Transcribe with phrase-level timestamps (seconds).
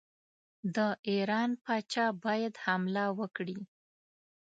[0.75, 0.77] د
[1.09, 3.59] ایران پاچا باید حمله وکړي.